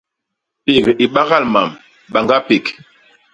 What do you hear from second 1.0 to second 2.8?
i bagal mam; bañga pék.